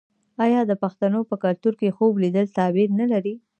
[0.43, 3.33] آیا د پښتنو په کلتور کې خوب لیدل تعبیر نلري؟